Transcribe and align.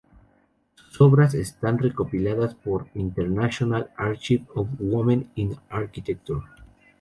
Sus 0.73 0.99
obras 1.01 1.35
están 1.35 1.77
recopiladas 1.77 2.55
por 2.55 2.87
International 2.95 3.91
Archive 3.95 4.47
of 4.55 4.67
Women 4.79 5.29
in 5.35 5.55
Architecture. 5.69 6.41